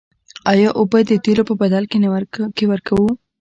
[0.51, 1.83] آیا اوبه د تیلو په بدل
[2.57, 3.09] کې ورکوو؟